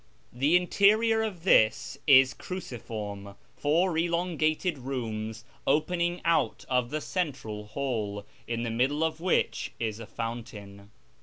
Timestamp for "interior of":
0.55-1.43